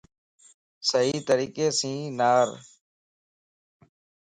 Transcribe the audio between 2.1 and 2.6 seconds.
نار